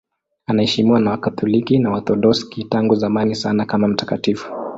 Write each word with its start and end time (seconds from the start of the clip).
Anaheshimiwa 0.45 0.99
na 0.99 1.11
Wakatoliki 1.11 1.79
na 1.79 1.89
Waorthodoksi 1.89 2.63
tangu 2.63 2.95
zamani 2.95 3.35
sana 3.35 3.65
kama 3.65 3.87
mtakatifu. 3.87 4.53